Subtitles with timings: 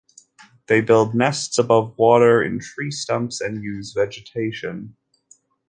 [0.65, 4.95] They build nests above water in tree stumps and use vegetation.